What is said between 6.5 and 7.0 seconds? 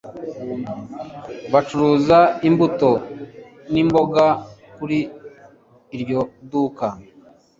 duka.